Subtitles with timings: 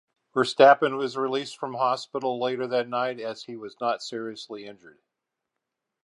[0.35, 4.97] Verstappen was released from hospital later that night as he was not seriously injured.